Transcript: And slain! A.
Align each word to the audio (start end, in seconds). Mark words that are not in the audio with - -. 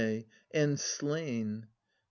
And 0.49 0.79
slain! 0.79 1.67
A. 1.67 1.67